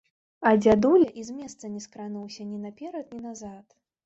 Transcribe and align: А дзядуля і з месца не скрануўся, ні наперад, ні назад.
А 0.51 0.53
дзядуля 0.61 1.09
і 1.23 1.25
з 1.27 1.35
месца 1.41 1.69
не 1.75 1.83
скрануўся, 1.85 2.47
ні 2.55 2.63
наперад, 2.65 3.05
ні 3.15 3.21
назад. 3.29 3.79